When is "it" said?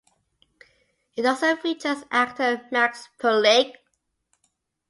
1.15-1.27